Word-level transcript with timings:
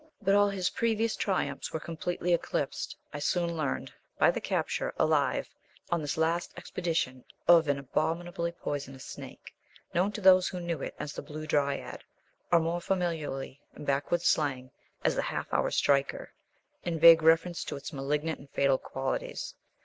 But 0.19 0.33
all 0.33 0.49
his 0.49 0.71
previous 0.71 1.15
triumphs 1.15 1.71
were 1.71 1.79
completely 1.79 2.33
eclipsed, 2.33 2.97
I 3.13 3.19
soon 3.19 3.55
learned, 3.55 3.93
by 4.17 4.31
the 4.31 4.41
capture, 4.41 4.91
alive, 4.97 5.47
on 5.91 6.01
this 6.01 6.17
last 6.17 6.53
expedition, 6.57 7.23
of 7.47 7.67
an 7.67 7.77
abominably 7.77 8.51
poisonous 8.51 9.05
snake, 9.05 9.53
known 9.93 10.11
to 10.13 10.19
those 10.19 10.47
who 10.47 10.59
knew 10.59 10.81
it 10.81 10.95
as 10.97 11.13
the 11.13 11.21
Blue 11.21 11.45
Dryad, 11.45 12.03
or 12.51 12.59
more 12.59 12.81
familiarly 12.81 13.61
in 13.75 13.85
backwoods 13.85 14.25
slang, 14.25 14.71
as 15.03 15.13
the 15.15 15.21
Half 15.21 15.53
hour 15.53 15.69
Striker, 15.69 16.33
in 16.83 16.97
vague 16.97 17.21
reference 17.21 17.63
to 17.65 17.75
its 17.75 17.93
malignant 17.93 18.39
and 18.39 18.49
fatal 18.49 18.79
qualities. 18.79 19.53